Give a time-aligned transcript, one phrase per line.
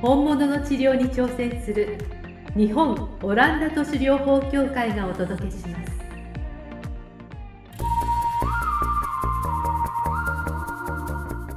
[0.00, 1.98] 本物の治療に挑戦する
[2.56, 5.98] 日本オランダ都市療法協会がお届けします。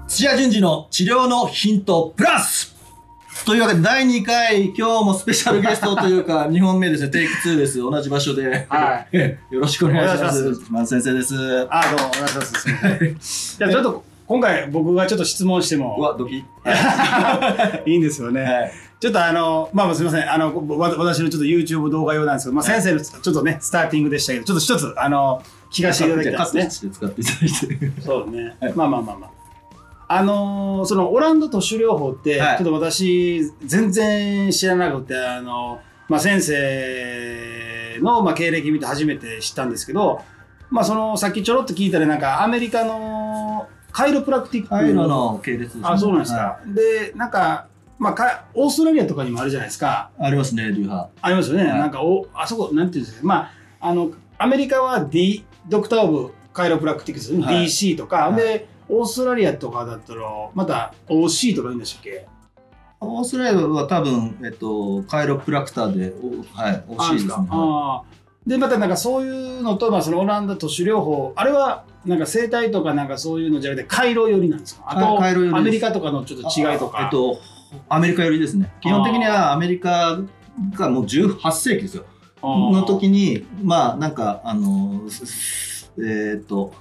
[0.07, 2.75] 土屋順次の治療のヒントプラス。
[3.45, 7.09] というわけで第2回今日もスペシャルゲストというか 2本目ですね。
[7.09, 7.77] テイク2です。
[7.77, 10.55] 同じ場所で、は よろしくお願いします。
[10.55, 11.35] し松先生です。
[11.69, 12.41] あ、どうも、お願いしま
[13.19, 13.57] す。
[13.57, 16.37] じゃあちょっと、今回僕がちょっと質問してうもわドキ
[17.85, 18.41] いいんですよね。
[18.43, 20.31] はいちょっとあの、まあすみません。
[20.31, 26.91] あの、わ私のちょっと YouTube 動画用なんですけど、まあ先生のちょっとね、スターティングでしたけど、ちょっと一つ、あの、聞かせていただきたいですね。
[26.93, 28.55] 使っていただいて そうね。
[28.61, 30.15] はいまあまあまあまあ。
[30.19, 40.21] あのーそのオランダ都市療法って、はいちょっと私、全然知らなくて、あの、まあ先生の、まあ、経歴見て初めて知ったんですけど、
[40.69, 45.81] まあその、さっきちょろっと聞いたら、なんかアメリカのカイロプラクティックの系列ですね。
[45.85, 46.37] あ、そうなんですか。
[46.39, 47.67] はで、なんか、
[47.99, 50.09] まあか、オーストラリアとかにもあるじゃないですか。
[50.19, 51.09] いありますね流派。
[51.21, 51.65] ありますよね。
[51.65, 51.79] はい。
[51.79, 53.27] なんかお、あそこ、なんていうんですか。
[53.27, 57.65] まあ、あの、アメリカは D、ドクター・オブ・カイロプラクティクス、はい。
[57.65, 58.35] DC とか、はい。
[58.35, 62.27] で、オーストラリアとかだったら、また OC とか言うんでしたっけ？
[62.99, 67.47] オーストラリアは多分、えっと、カイロプラクターで、おはい、惜しいですね。
[67.49, 74.83] あーで、またなんかそういうのと、まあ、そのオランダ都市療法、あれは、なんか生態とかなんかそういうのじゃなくて、カイロ寄りなんですか？
[74.87, 77.03] あと、カイロ寄りアメリカとかのちょっと違いとか。
[77.03, 77.37] えっと、
[77.87, 78.71] アメリカ寄りですね。
[78.81, 80.19] 基本的にはアメリカ
[80.73, 82.05] がもう18世紀ですよ。
[82.43, 85.01] の時に、まあ、なんか、あの、
[85.99, 86.73] えっと、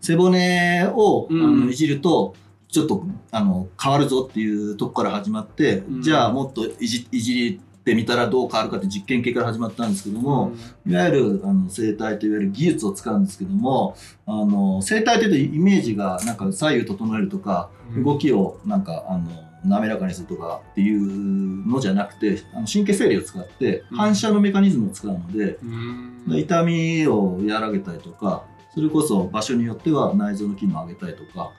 [0.00, 2.34] 背骨を、うんあのいじると、
[2.70, 10.52] ちょっとあの変わるぞっていうとこから始まって、うんじゃあもっといじいじってみたらどう変わるかって実験系から始まったんですけども、
[10.86, 10.92] うん。
[10.92, 19.30] いわゆるあの生体といわゆる技術を使うんですけどもあの生体というとイメージがなんか左右整えるとか、動きをなんかあの
[19.64, 23.96] 滑らかにするとかっていうのじゃなくてあの神経整理を使ってうん。
[23.96, 26.36] 反射のメカニズムを使うので、うん。
[26.36, 28.44] 痛みを和らげたりとか
[28.74, 31.52] それこそ場所によっては内臓の機能を上げたりとか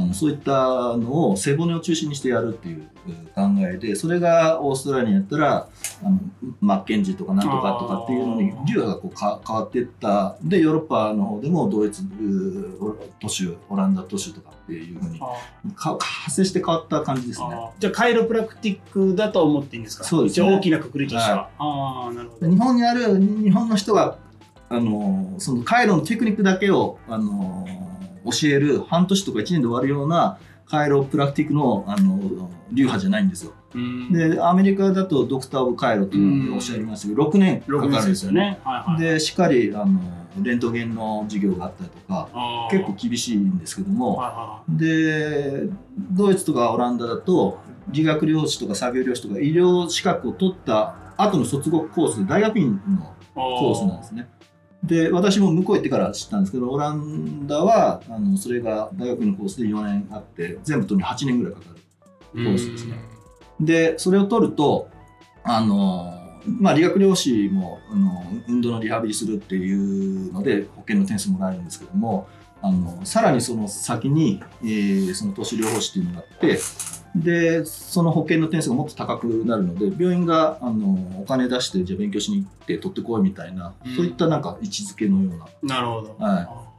[0.00, 2.88] あのそういったのを背骨を中心にしてやるっていう
[3.34, 5.68] 考えでそれがオーストラリアにやったら
[6.02, 6.18] あの
[6.60, 10.36] マッケンジーとかなんとかとかっていうのに流派がこうか変わっていった。
[10.42, 15.24] でヨーロッパの方でもドイツう都市オランダ都市とかっていうふうにあ
[15.74, 17.48] か派生して変わった感じですね。
[17.78, 20.04] じゃあカイロプラクティックだと思っていいんですか？
[20.04, 20.50] そうですね。
[20.50, 22.48] 大きなくくりとしては、ああなるほど。
[22.48, 24.16] 日本にある日本の人が
[24.68, 27.66] あのそのカイロのテクニックだけをあの
[28.24, 33.52] 教える半年とか1年で終わるようなカイロプラクティックのあの流派じゃないんですよ。
[33.74, 34.12] うん。
[34.12, 38.60] でアメリカだとドクター・オブ・カイロというのをおっしゃいましたけど6年か6かるんですすよね。
[38.98, 40.00] でしっかりあの
[40.40, 42.28] レントゲンの授業があったりとか
[42.70, 45.68] 結構厳しいんですけども、はいはで
[46.12, 47.58] ドイツとかオランダだと
[47.88, 54.28] 理学療師とか作業療師とか医療資格を取った後の卒業コースで大学院のいコースなんですね。
[54.84, 61.80] で私も向こう行ってから知ったんですけどオランダはあのそれが大学院のコースで4年あって全部取るに8年ぐらいかかる。
[62.32, 62.96] コースですね
[63.60, 64.88] でそれを取ると
[65.42, 66.14] あの、
[66.46, 72.28] まあ、理学療師もあの運動のリハビリするっていうので保険の点数もらえるんですけども
[72.62, 76.58] あのさらにその先に、えーその都市療法士っていうのがあって
[77.16, 83.96] でその保険の点数がもっと高くなるので病院があのお金出してじゃあ勉強しに行って取ってこいみたいな、うん。
[83.96, 85.30] そういったなんか位置づけのよ
[85.62, 85.76] うな。
[85.76, 86.70] なるほど、は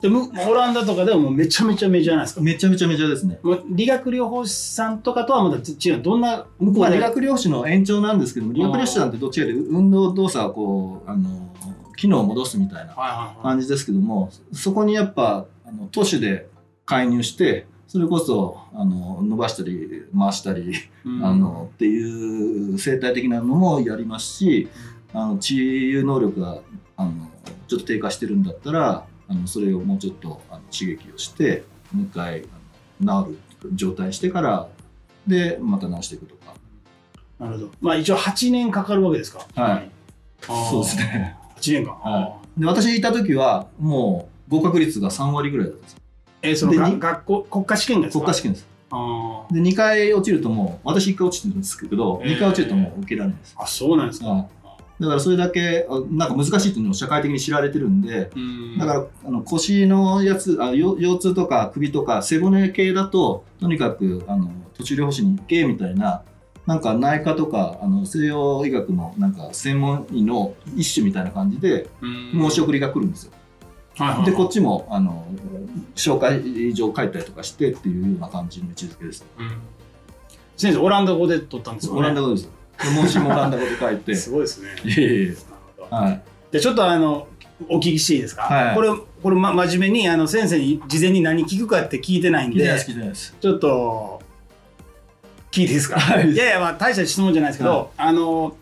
[0.00, 2.40] でもオランダとかではもうめちゃめちゃメジャーなんですか？
[2.42, 3.38] めちゃめちゃメジャーですね。
[3.70, 6.02] 理学療法士さんとかとはまた違う。
[6.02, 11.54] どんな向こまあ、うで、理学療師の延長なんですけども理学療師さんってどっちかというと運動動作をこうあの
[11.96, 13.42] 機能を戻すみたいなはいはいはい。
[13.42, 16.48] 感じですけどもそこにやっぱあの都市で
[16.84, 20.72] 介入してそれこそあの伸ばしたり回したり、
[21.04, 21.24] うん。
[21.24, 24.68] あのっていう生態的なのもやりますし
[25.12, 25.54] あの治
[25.90, 26.58] 癒能力が
[26.96, 27.30] あの
[27.68, 31.62] ちょっと低下してるんだったらあのそれをもうちょっとあの刺激をして
[31.92, 32.42] もう一回
[33.00, 33.30] あの治
[33.62, 34.66] る状態にしてから
[35.24, 36.52] でまた治していくとか。
[37.38, 37.70] なるほど。
[37.80, 39.46] まあ一応8年かかるわけですか。
[39.54, 39.90] はい。
[40.40, 41.36] そうですね。
[41.58, 45.98] 8年間、はで私いた時はもう合格率が3割ぐらいだったんですよ
[46.44, 48.24] えーその学校国家試験がですか？
[48.24, 48.68] 国家試験です。
[48.90, 52.36] あで2回落ちるともう私1回落ちてるんですけど、へー。
[52.36, 54.46] 2回落ちるともう受けられないです、あそうなんですか、はい
[55.00, 58.78] だからそれだけあなんか難しいっていうのを社会的に知られてるんでうん。
[58.78, 66.22] だからあの腰のやつあ腰腰痛とか首とか背骨系だととにかくあの途中療法士に行けみたいな
[66.64, 72.30] なんか内科とかあの西洋医学のなんか専門医の一種みたいな感じでうん。
[72.48, 73.32] 申し送りが来るんですよ。
[73.96, 75.24] はいでこっちもあの
[75.94, 79.24] 紹介状書いたりとかしてっていうような感じの位置づけです。
[79.38, 79.52] うん。
[80.56, 81.98] 先生オランダ語で取ったんですよね。
[82.00, 82.48] オランダ語です。
[82.96, 84.14] 問診もオランダ語で書いて。
[84.14, 84.68] すごいですね。
[84.84, 85.26] いえいえ。
[85.28, 85.36] なる
[85.76, 85.96] ほど。
[85.96, 86.22] はい。
[86.52, 87.28] じゃあちょっとあの
[87.68, 88.74] お聞きしていいですか、はい。
[88.74, 88.88] これ
[89.22, 93.36] これ、ま、真面目にあの先生に事前に何聞くかって聞いてないんで聞いてないです、聞いてないです。
[93.40, 94.22] ちょっと
[95.52, 96.30] 聞いていいですか、はい。
[96.30, 97.88] いやいやまあ大した質問じゃないですけど、はい。
[97.96, 98.56] あの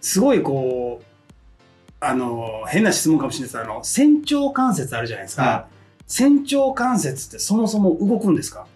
[0.00, 1.04] すごいこう
[2.00, 3.58] あの変な質問かもしれないです。
[3.58, 5.66] あの仙腸関節あるじゃないですか、は
[6.06, 8.66] 仙腸関節ってそもそも動くんですか？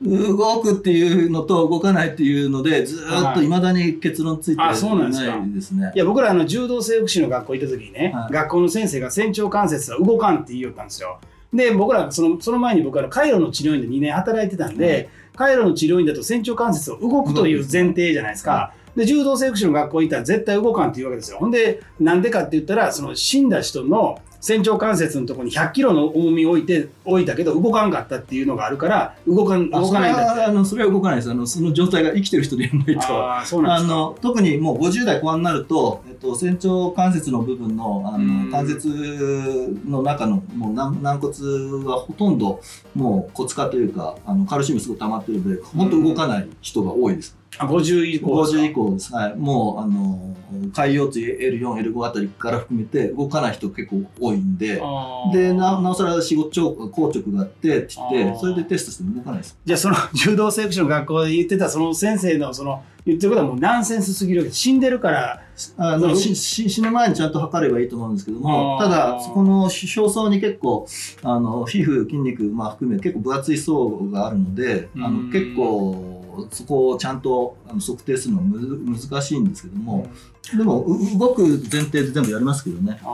[0.00, 3.48] 動くっていうのと動かないっていうのでずーっとい。
[3.48, 5.36] まだに結論ついてあそうなんですか。
[5.36, 5.92] ないですね。
[5.94, 5.98] い。
[5.98, 8.32] や僕らあの柔道整復師の学校行った時にね、はい。
[8.32, 11.18] 学校の先生が仙腸関節は動かんって言いよったんですよ。
[11.52, 21.38] で僕らそのその前に僕はあのカイロの治療院で2年働いてたんで、カイロの治療院だと仙腸関節は動くという前提じゃないですか、で柔道整復師の学校行ったら絶対動かんって言うわけですよ。
[21.38, 30.30] ほんでなんでかって言ったらその死んだ人の仙腸関節のところに100キロの重みを置いて置いたけど動かんかったっていうのがあるから動かんあ動かないんだって。
[30.30, 31.30] それはあのそれは動かないです。
[31.30, 33.02] あのその状態が生きてる人でやらないと。
[33.14, 38.50] ああそうなんあですかの特にもう50代後半になると、えっと、仙腸関節の部分のあうん。
[38.50, 41.32] の関節の中のもう軟軟骨
[41.84, 42.60] はほとんど
[42.96, 47.37] もう骨化というかあのカルシウムすごい溜まってるので本当動かない人が多いです。
[47.58, 50.36] あ50以降ですか？50以降です、はい、もうあの
[50.72, 54.80] 海洋椎 L4、L5 あたりから含めて動かない人結構多いんで、
[55.32, 59.58] でななおさら仕事硬直があってって言って、それでテストしても動かないです。
[59.64, 65.42] じゃあその柔道整復師の学校で言ってたその先生のその言ってることはもうナンセンスすぎる死んでるから
[65.76, 70.86] あのしし死ぬ前にちゃんと測ればいいと思うんですけども、ただ、そこの表層に結構、
[71.22, 75.26] あの皮膚、筋肉、まあ、含め結構分厚い層があるので、あうん。
[75.26, 76.17] の結構
[76.50, 80.06] そこをちゃんとあの測定するのはむ難しいんですけども、
[80.56, 83.00] でもう動く前提で全部やりますけどね。
[83.02, 83.12] あーなる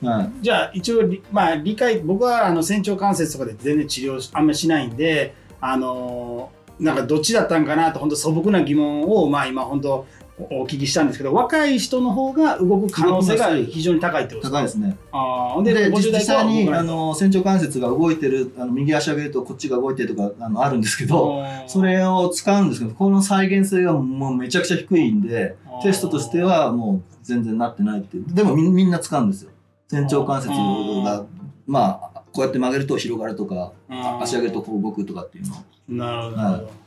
[0.00, 10.06] ほどはいじゃあ一応りまあ理解僕はあの仙腸関節とかで全然治療あんまりしないんであのーなんかどっちだったんかなと本当素朴な疑問をまあ今本当
[10.50, 14.56] お聞きしたんですけど若い人の方が動く可能性が非常に高いってことですか？
[14.58, 14.96] 高いですね。
[15.12, 28.34] あーでで50実際にあの仙腸関節が動いてるあの右足上げるとこっちが動いてるとかあのあるんですけど、それを使うんですけど、この再現性がもうめちゃくちゃ低いんでテストとしてはもう全然なってないっていう。
[28.34, 29.50] でもみみんな使うんですよ。
[29.88, 31.24] 仙腸関節あが、
[31.66, 33.72] まあ、こうやって曲げると広がるとか、
[34.20, 35.58] 足上げるとこう動くとかっていうのを。
[35.88, 36.82] なるほど、はいなるほど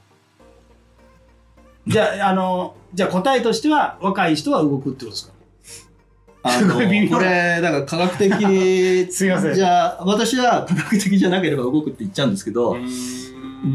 [1.88, 5.36] じゃああのじゃあ答えとしては若い人は動くってことですか？
[6.44, 8.32] あすごい微妙これ、だから科学的、
[9.12, 9.56] すいません。
[9.56, 12.78] じゃあ、私は科学的じゃなければ動くって言っちゃうんですけど、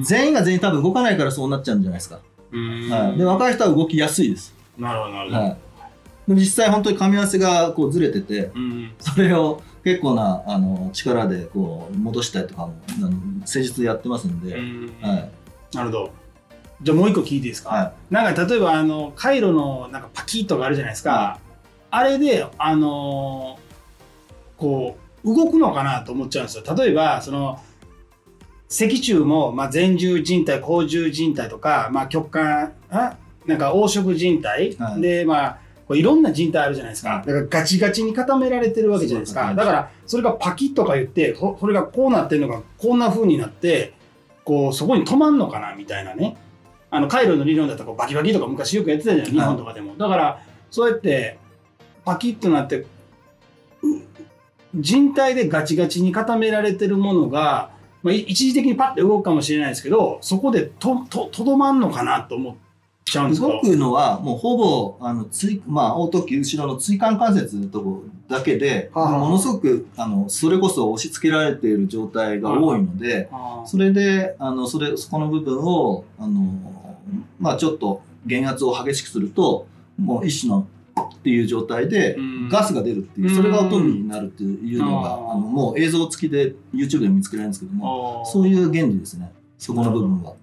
[0.02, 2.20] 全員が全員多分動かないからそうなっちゃうんじゃないですか。
[2.52, 4.54] はい、で若い人は動きやすいです。
[4.78, 5.56] なるほどなるほど、はい、
[6.28, 8.92] 実際本当に噛み合わせがこうずれててうん。
[9.00, 13.10] それを結構なあの力でこう戻したりとかもあの
[13.46, 14.92] 施術やってますんで、うん。
[15.02, 15.30] はい。
[15.74, 16.10] なるほど
[16.82, 21.38] じゃあもう一個聞いていいですか、はなんか例えばあの回路のなんかパキッとかあるじゃないですか、
[21.90, 23.70] あれであのー
[24.60, 26.64] こう動くのかなと思っちゃうんですよ。
[26.76, 27.58] 例えばその
[28.68, 33.16] 脊柱も、まあ、前十靭帯後十靭帯とか、まあ、極管あ
[33.46, 35.00] なんか黄色靭帯、はい。
[35.00, 37.26] でまあこういろんな靭帯あるじゃないですか、はい。
[37.26, 39.54] だからガチガチに固められてるわけじゃないですか。
[39.54, 43.94] だからそれがパキッとか言ってほそれがこうなってるのがこんな風になって
[44.44, 46.36] こうそこに止まんのかなみたいなね
[46.90, 51.38] あの回路の理論だったらこうバキバキとか昔よくやってたじゃん日本とかでも、だからそうやって
[52.04, 52.86] パキッとなってう
[54.74, 57.70] 人体でガチガチに固められてるものが、
[58.02, 62.54] まあ、い一時的にパッて動くかもしれないですけどそこでとととどまんのかなと思っ
[63.10, 69.12] ちゃうんですけど動くのはもうほぼあの椎まあ大時後ろの椎間関節のとこだけで、はあ。
[69.12, 73.62] はあものすごくあのそれこそ押し付けられている状態が多いので、あ。
[73.64, 76.54] ーそれであのそれそこの部分をあの、
[77.38, 79.66] まあ、ちょっと減圧を激しくすると
[79.98, 80.66] もう一種の
[81.00, 82.48] っていう状態でうん。
[82.48, 89.30] ガスが出るっていうそれが音になるっていうのがうんあのもう映像付きで YouTube でも見つけられるんですけどもそういう原理ですね。
[89.58, 90.34] そこの部分は。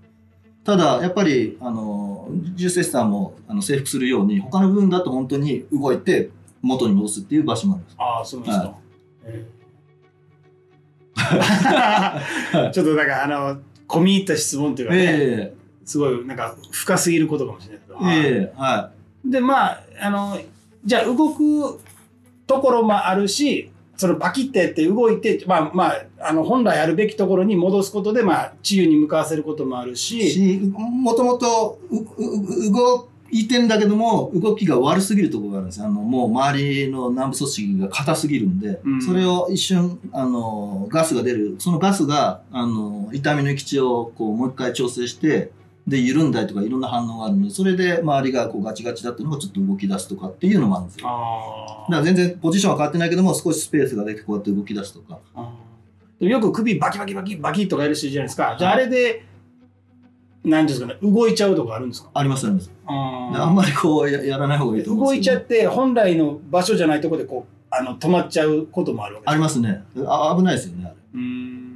[0.68, 6.30] ただやっぱりあの重セスターもあの征服するように他の部分だと本当に動いて
[6.62, 7.96] 元に戻すっていう場所もあるんです。
[7.98, 8.76] あーそうですか、は
[9.24, 9.48] え
[12.66, 15.54] え ちょっとだからあの込み入った質問というかね、え
[15.86, 18.00] すごいなんか深すぎることかもしれないけど。
[18.02, 18.92] えええは
[19.24, 20.38] で、まあ、あの、
[20.84, 21.80] じゃあ動く
[22.46, 29.98] ところもあるし、そのパキってやって動いて、まあまあ、あの、本来あるべきところに戻すことで、まあ、治癒に向かわせることもあるい。
[29.98, 31.80] し、し、もともと
[32.72, 35.88] 動いてんだけども、動きが悪すぎるところがあるんですよ。
[35.88, 41.56] あの、もう周りの軟部組織が硬すぎるんで、うんそれを一瞬、あの、ガスが出る。
[41.58, 45.51] そのガスが、あの、痛みの行き地をこう、もう一回調整して、
[45.88, 51.08] で、緩んだりとかいろんな反応があるので、それで周りがこうガチガチだったのがちょっと動き出すとかっていうのもあるんですよ。
[51.08, 55.20] あだから全然ポジションは変わってないけども、少しスペースができてこうやって動き出すとか。
[56.20, 58.56] でもよく首バキバキバキバキとかやる人いるじゃないですか。
[58.60, 59.24] じゃああれで、
[60.44, 62.10] なんですかね、動いちゃうとかあるんですか？
[62.13, 62.72] ありますあります。
[62.86, 69.84] あであんまりこうややらない方がいいと思うん動いちゃって本来の場所じゃないところでこうあの止まっちゃうこともあるわけですありますね。
[70.06, 70.96] あ危ないですよね、あれ。
[71.15, 71.67] うーん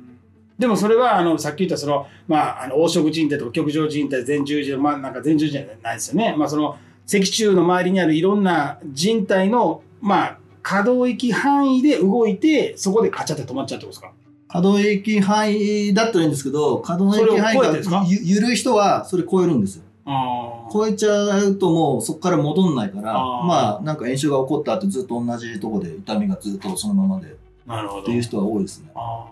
[0.61, 6.77] でもそれはあのさっき言ったその、まあ、あの黄色靭帯とか極上靭帯前十字まあなんか前十字じゃないですよね、まあ、その
[7.07, 14.13] 脊柱の周りにあるいろんな靭帯の、まあ、可動域範囲で動いてそこでカチャって止まっちゃうってことですか？
[14.47, 19.83] 可動域範囲だったらいいんですけど、可動域範囲がゆ緩い人はそれ超えるんですよ。
[20.05, 27.31] あ超えちゃうともうそこから戻んないから、まあなんか炎症が起こった後ずっと同じとこで痛みがずっとそのままで。
[27.31, 28.03] っなるほど。
[28.03, 28.91] ていう人は多いですね。
[28.93, 29.25] あ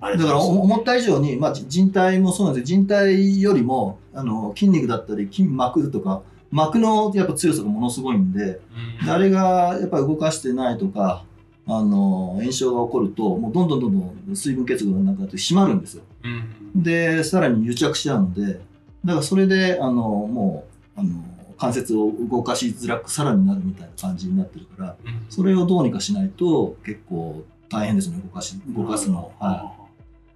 [0.00, 8.60] だから思った以上に、まあ、じ人体もそうなんです人体よりもあの筋肉だったり筋膜とか膜のやっぱ強さがものすごいんで
[9.04, 11.24] であれがやっぱり動かしてないとか
[11.66, 16.04] あの炎症が起こるともうどんどんどんどん水分結合がなくなって締まるんですよ。
[16.22, 16.82] うん。
[16.82, 18.60] でさらに癒着しちゃうので
[19.04, 21.24] だからそれであのもうあの
[21.58, 25.26] 関節を動かしづらくさらになるみたいな感じになってるからうん。
[25.28, 29.32] それをどうにかしないと結構大変ですね動かし動かすの。
[29.40, 29.72] は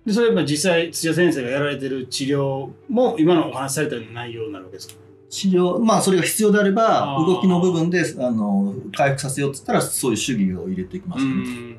[0.06, 4.94] でそれは実際土屋先生がやられてる治療も今のお話しされたような内容になるわけですか？
[4.94, 4.96] い、
[5.28, 11.30] 治療まあそれが必要であれば動きの部分であの回復させようっつったらそういう主義を入れていきます、ね。
[11.30, 11.78] ん。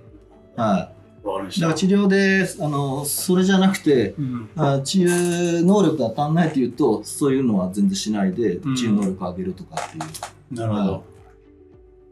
[0.55, 0.91] は
[1.23, 4.49] い、だから治療であのそれじゃなくてうん。
[4.55, 8.75] あ治癒能力が足んないっていうとそういうのは全然しないでうん。
[8.75, 10.55] 治癒能力を上げるとかっていう。
[10.55, 11.03] なるほど。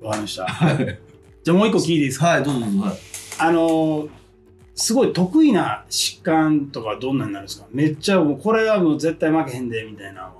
[0.01, 0.47] わかりました。
[1.43, 2.27] じゃあもう一個聞いていいですか？
[2.29, 2.79] はい、どうぞどうぞ。
[2.81, 2.97] はい。
[3.37, 4.18] あのー
[4.79, 7.67] すごい得意な疾患とかどんなになるんですか？
[7.71, 10.31] めっちゃもうこれはもう絶対負けへんでみたいな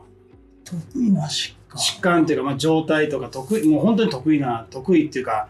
[0.64, 1.80] 得意な疾患。
[1.80, 5.50] 疾患っていうか、まあ、状態とか得意もう本当に得意な得意っていうか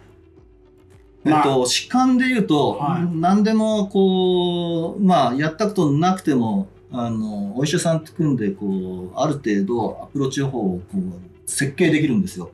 [1.23, 11.01] まあえっと、疾患で言うと、はい何でもこう、まあ、やったことなくても、あの、お医者さんと組んで、こう、ある程度アプローチ方法をこう
[11.45, 12.51] 設計できるんですよ。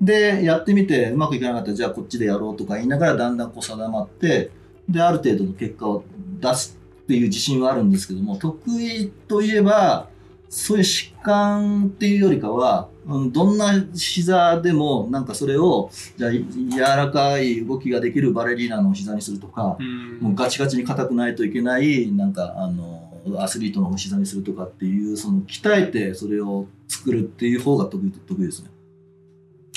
[0.00, 4.52] で、やってみてうまくいかなかったら、じゃあこっちでやろうとか言いながらだんだんこう定まって、
[4.88, 6.04] で、ある程度の結果を
[6.40, 10.08] 出すっていう自信はあるんですけども、得意といえば、
[10.48, 16.44] そういう疾患っていうよりかは、うん、どんな膝でも、なんかそれを、じゃ柔
[16.80, 19.76] らかい動きができるバレリーナの膝にするとか、
[20.20, 28.70] もうガチガチに硬くないといけない、なんか、あの、アスリートの膝にするとかっていう、その、鍛えてそれを作るっていう方が得意、得意ですね。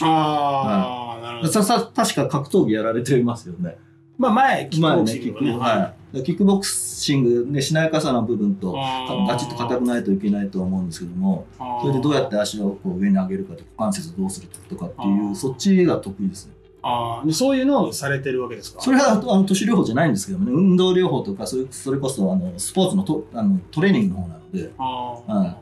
[0.01, 3.77] ああ、なるほどさ、さ、確か格闘技やられてますよね。
[4.19, 6.23] まあ前キックボクシングねキックはい。
[6.23, 11.45] キックボクシングでしなやかさの部分と、ガチッと硬くないといけないとは思うんですけども、
[11.81, 15.35] それでどうやって足をこう上に上げるかとか、股関節をどうするとかってあいう、ー。
[15.35, 16.53] そっちが得意ですね。
[16.81, 17.27] あー。
[17.27, 18.81] でそういうのをされてるわけですか？
[18.81, 25.55] それはあの都市療法じゃないんですけどもね、運動療法とか、それそれこそあのスポーツのとあのトレーニングの方なので、あ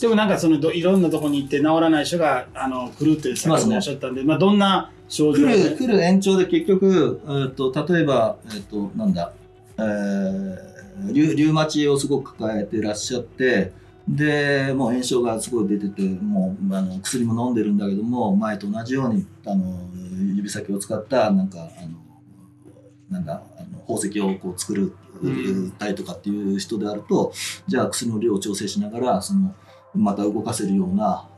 [0.00, 9.32] でもなんかそのどいろんなとこに行って治らない人があの来るってさっきもおっしゃったんで、まあ、どんな症状来る来る延長で結局、えー、と例えば、えー、となんだ、
[9.78, 13.72] えー、リュリュウマチをすごく抱えてらっしゃって
[14.08, 19.80] でもう炎症がすごい出ててもうあの薬も飲んでるんだけども前と同じようにあの
[20.34, 21.98] 指先を使ったなんかあの
[23.10, 27.32] なんだあの宝石をこう作るうんたりとかっていう人であると
[27.66, 29.54] じゃあ薬の量を調整しながらその
[29.94, 31.28] また動かせるような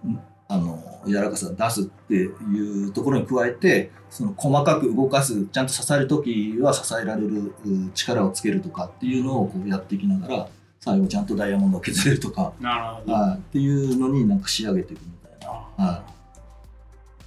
[0.50, 10.48] あの柔らかさを出すっていうところに加えてその細かく動かすちゃんと支える時は支えられるう力をつけるとかっていうのをこうやっていきながら
[10.80, 15.84] 最後ちゃんとダイヤモンドを削れるとか、なるほど、はい、っていうのになんか仕上げていくみたいな。
[15.84, 16.02] は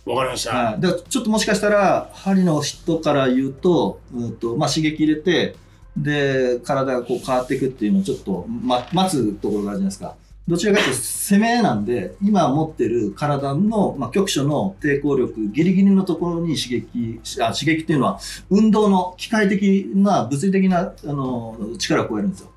[0.06, 5.56] わかりました、はい、だからちょっともしかしたら針の人から言うと,、うんとまあ、刺激入れて
[5.96, 10.16] で体がこう変わっていくっていうのをちょっと、ま、待つところがあるじゃないですか
[10.46, 18.20] どちらかというと攻めなんで今持ってる体の、まあ、局所の抵抗力ギリギリのところに刺激あ刺激っていうのは
[18.50, 22.52] 運動の機械的な物理的なあの力を加えるんですよ。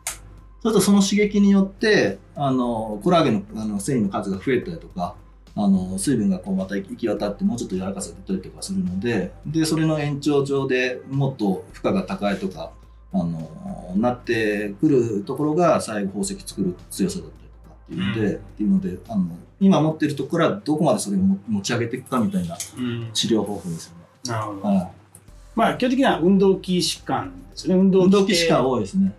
[0.63, 5.15] そうするとその刺激によってあのコラーゲンのあの繊維の数が増えたりとか
[5.55, 12.73] あの水分がこうまた行き渡ってもうちょっと柔らかさが出たりとかするのででそれの延長上でもっと負荷が高いとか
[13.13, 17.46] あのなってくるところが最後宝石作る強さだったりと
[17.93, 19.27] っていうので,、うんっていうのであの
[19.61, 24.05] 今持ってるところからどこまでそれをも持ち上げていくかみたいなうん治療方法ですよね。
[24.29, 24.61] なるほど。
[24.63, 24.91] はい
[25.55, 27.81] まあ基本的には運動器疾患ですよね。
[27.81, 28.73] 運動器疾患を。
[28.73, 29.15] 多いですね。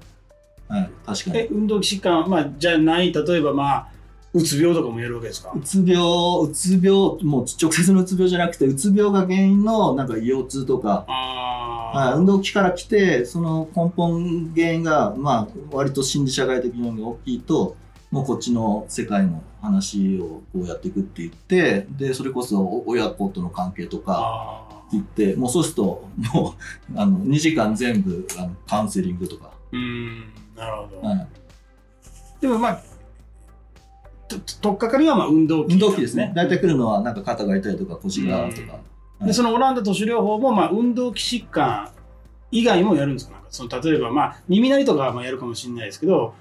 [0.67, 1.37] はい、確かに。
[1.39, 3.87] え、運動器疾患、まあじゃない、例えばまあ、
[4.33, 5.51] うつ病とかもやるわけですか？
[5.55, 5.95] うつ病、
[6.43, 6.91] うつ病、
[7.23, 17.75] もう直接のうつ病じゃなくて、うつ病が原因のなんか腰痛とか、はい、運動器から来て、その根本原因が、まあ、割と心理社会的要因が大きいと、
[18.11, 24.65] もうこっちの世界の話をこうやっていくって言って、で、それこそ親子との関係とか。
[24.89, 26.55] 言って、もうそうすると、も
[26.89, 30.19] う、 あの、2時間全部あのカウンセリングとか、うん、
[30.55, 31.01] なるほど。
[31.05, 31.27] はい、
[32.39, 32.81] でもまあ、
[34.29, 36.31] ととっかかりはまあ運動器、運動器ですね。
[36.33, 38.73] 大体来るのはなんか肩が痛いとか腰がとか。
[38.73, 38.81] はい
[39.25, 41.89] でそのオランダ都市療法もまあ運動器疾患
[42.51, 43.33] 以外もやるんですか？
[43.33, 46.35] なんかその例えばまあ耳鳴りとかはまあやるかもしれないですけど、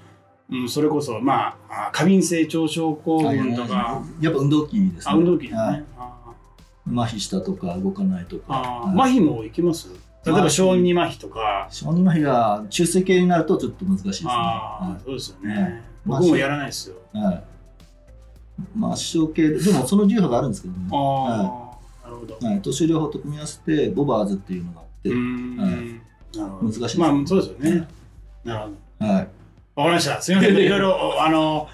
[0.49, 5.13] うん、それこそまああ過敏性腸症候群とか、やっぱ運動器ですね。
[5.13, 5.85] あ運動器ですね、はい。
[5.97, 6.13] あ
[6.89, 8.83] 麻痺したとか動かないとか。
[8.95, 9.89] 麻痺もいきます？
[10.25, 14.29] 例えば小児麻痺とか、小児麻痺が中性系になるとちょっと難しいですね。
[14.29, 15.81] はそうですよね、はい。
[16.05, 17.17] 僕もやらないですよ、い。
[17.17, 17.43] はい。
[18.75, 20.89] まあ、視床系で、でもその流派があるんですけどね。
[20.91, 22.61] ああ、はなるほど、はい。
[22.61, 25.09] 都市療法と組み合わせて、ボバーズっていうのがあって。
[25.09, 25.71] うー、ん、はい。
[26.37, 26.67] なるほど。
[26.67, 27.87] 難しいですまあそうですよね、
[28.43, 29.13] なるほど。
[29.13, 29.27] はい。
[29.77, 30.19] わかりました。
[30.19, 30.57] すみません。
[30.57, 31.69] いろいろ、あの、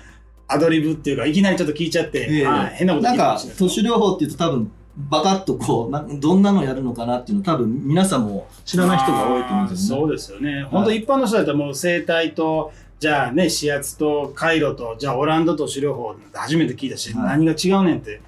[0.50, 4.72] アドリブっていうか、いきなりちょっと聞いちゃって、ええはい変なことなんか聞いてました、都市療法っていうと多分、
[5.10, 10.02] バカッとこうな、どんなのやるのかなっていうの多分皆さんも知らない人が多いと思うんですよね。
[10.02, 10.68] そうですよね。
[10.70, 18.22] 本当一般の人だったらもう生態と、じゃあね、指圧と回路と、じゃあオランダ都市療法って初めて聞いたし、はい何が違うねんって、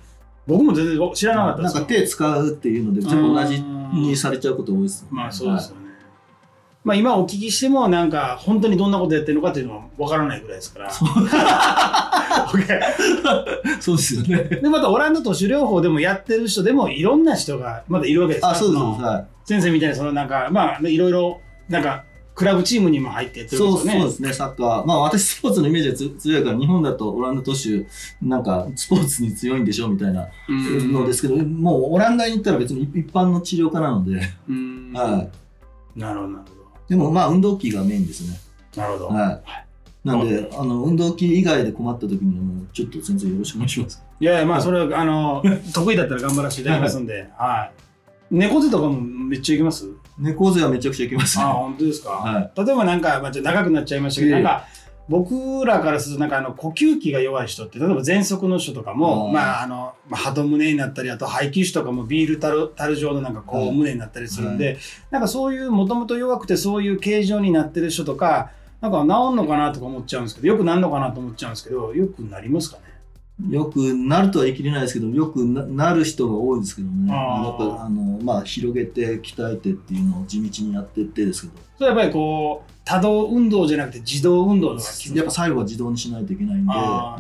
[0.47, 5.10] 僕も全然知らなかったですよなんか手使うっていうので全部同じにされちゃうこと多いですよね。
[5.12, 5.85] まあそうですよね。
[6.86, 10.89] まあ今お聞きしてもなんか本当にどんなことやってるのかっていうのはわからないぐらいですから。
[10.89, 10.95] はい
[13.82, 14.43] そうですよね。
[14.43, 18.80] でまたオランダ都市療法でもやってる人でもいろんな人がまだいるわけですあ、そうです。
[18.80, 19.26] のはい。
[19.45, 22.04] 先生みたいにそのなんかまあねいろいろなんか
[22.36, 24.00] クラブチームにも入ってやってるんそうですよね。
[24.02, 24.86] そうですね、サッカー。
[24.86, 27.86] まあ私スポーツのイメージがつ強いから、日本だとオランダ都市、
[28.21, 35.26] なんかスポーツに強いんでしょみたいなうんのですけど、もうオランダに行ったら別に一般の治療家なので、うんは
[35.95, 36.00] い。
[36.00, 36.55] なるほどなるほ
[36.89, 38.38] でもまあ運動器がメインですね。
[38.76, 38.82] ど。
[38.82, 39.08] なるほど。
[39.10, 39.41] はい。
[40.08, 44.04] なんで、あの、運動器以外で困った時にはもうちょっと先生よろしくお願いします。
[44.19, 45.43] いやいやまあそれはあの
[45.74, 47.71] 得意だったら頑張らせていただきますんで、は
[48.32, 48.36] い。
[48.36, 49.89] 猫背とかもめっちゃいきます？
[50.19, 51.43] 猫背はめちゃくちゃいけますね。
[51.43, 54.65] あ本当ですか、は例えばなんか、まあ、長くなっちゃいましたけど、ええなんか
[55.08, 64.78] 僕らからするとなんかあの呼吸器が弱い人って例えば喘息の人とかもあーまああのまあ鳩胸になったりあと肺気腫とかもビールタルタル状のなんかこうはい胸になったりするんで、
[65.12, 72.84] なんかそういうもともと弱くてそういう形状になってる人とかなんか治んのかなとか思っちゃうんですけどよくなんのかなと思っちゃうんですけどよくなりますかね？
[73.50, 77.12] よくなるとは言い切れないですけど、よくななる人が多いですけどね。
[77.12, 84.89] やっぱ、あの、まあ、広げて鍛えてっていうのを地道にやってってですけど、それはやっぱりこう多動運動じゃなくて自動運動とか？
[85.13, 86.65] やっぱ最後は自動にしないといけないん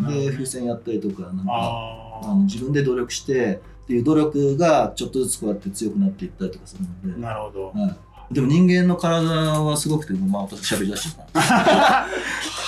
[0.07, 7.65] で、で、風船やったりとか、なんか、ああの自分で努力してっていう努力がちょっとずつこうやって強くなっていったりとかするあので、なるほど。
[7.77, 7.97] は
[8.31, 9.27] い、でも人間の体
[9.61, 12.07] はすごくてまあ私喋り出してた。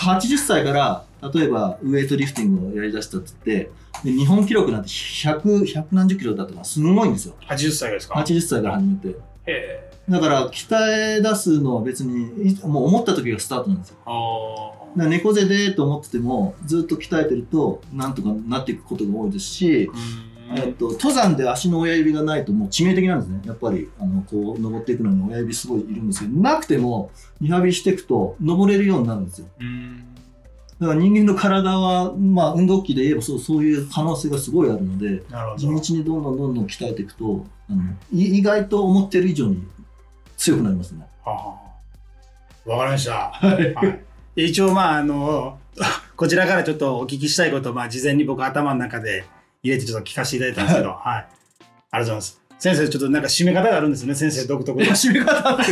[0.03, 3.71] 80歳から例えばウエイトリフティングをやりだしたって言って
[4.03, 7.35] で日本記録なんて100、100何十キロだったからすごいんですよ。
[7.47, 9.15] 80歳ですか？80歳から始めて。
[10.09, 10.75] だから鍛
[11.17, 13.97] え出すのは別にいもう思った時がスタートなんですよ。
[14.05, 19.89] あだから猫背でと思っててもずっと鍛えてるとなんとかなっていくことが多いですし、
[20.55, 23.41] えっと、登山で足の親指がないともう致命的なんですね。
[23.45, 29.47] やっぱり、あの、こう、登っていくのに親指すごいいるんですけど、なくても、リハビリしていくと、登れるようになるんですよ。
[30.79, 35.23] うんだから人間の体は、まあ、運動器で言えばそう、そういう可能性がすごいあるので、
[35.57, 37.81] 地道にどんどんどんどん鍛えていくと、あの
[38.13, 39.67] い意外と思ってる以上に
[40.37, 41.07] 強くなりますね。
[41.25, 41.57] は
[42.65, 43.31] あわかりました。
[43.31, 44.01] は
[44.35, 45.57] い、一応、まあ、あの、
[46.15, 49.25] こちらからちょっとお聞きしたいことを、まあ、事前に僕頭の中で
[49.63, 50.99] 入れてちょっと聞かせていただいたんですけど、はい。
[50.99, 51.25] あり
[51.61, 52.46] がとうございます。
[52.59, 54.85] 先生、ちょっとなんか締め方があるんですよね、先生 独特の。
[54.85, 55.71] 締め方って、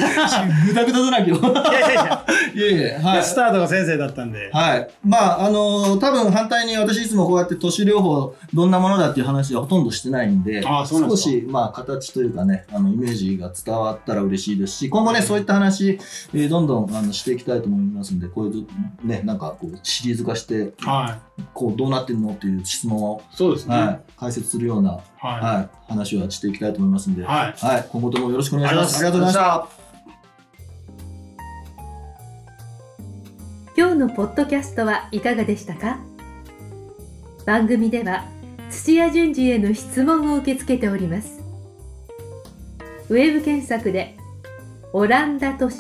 [0.68, 1.38] ぐだぐだだらけよ。
[1.38, 3.24] いやいやいや、 いやいや、はい。
[3.24, 4.50] スタートが先生だったんで。
[4.54, 4.88] はい。
[5.04, 16.00] まあ、あの多分反対に私いつもこうやって都市療法どんなものだっていう話はほとんどしてないんで、ああそうなんですか少し、まあ、形というかね、あの、イメージが伝わったら嬉しいですし、今後ね、そういった話、
[16.34, 21.18] えーどんどんあのしていきたいと思いますんで、こういう、ね、なんかこう、シリーズ化して、は
[21.54, 23.36] こう、どうなってんのっていう質問を、い。
[23.36, 23.76] そうですね。
[23.76, 27.26] はい、解説するような、ははい、話はしていきたいと思いますんで、い。
[27.26, 27.66] はい。
[27.66, 28.96] はい、今後ともよろしくお願いします。
[28.96, 29.86] あありがとうございました。
[33.78, 36.00] 今日のポッドキャストはいかがでしたか？
[37.46, 38.26] 番組では
[38.72, 41.42] 土屋順次への質問を受け付けております
[43.10, 44.18] ウェブ検索で
[44.94, 45.78] 「オランダ都市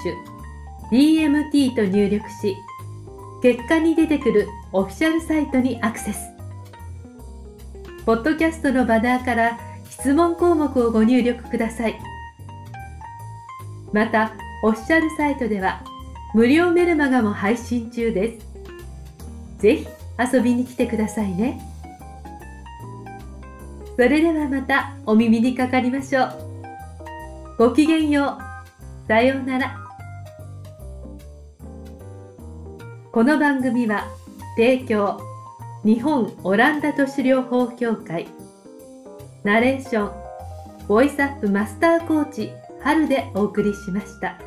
[0.91, 2.55] DMT」と入力し
[3.41, 6.19] 結果に出てくるオフィシャルサイトにアクセス
[8.05, 9.57] ポッドキャストのバナーから
[10.05, 11.99] 質問項目をご入力ください
[13.91, 15.83] またオフィシャルサイトでは
[16.35, 18.45] 無料メルマガも配信中です。
[19.57, 19.87] ぜひ
[20.31, 21.59] 遊びに来てくださいね。
[23.95, 26.33] それではまたお耳にかかりましょう。
[27.57, 29.07] ごきげんよう。
[29.07, 29.75] さようなら。
[33.11, 34.05] この番組は
[34.55, 35.19] 提供
[35.83, 38.27] 日本オランダ都市療法協会
[39.45, 44.39] ナレーションボイスアップマスターコーチ春でお送りしました。